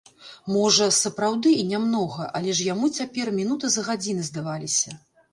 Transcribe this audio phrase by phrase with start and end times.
[0.51, 4.95] Можа, сапраўды і не многа, але ж яму цяпер мінуты за гадзіны здаваліся.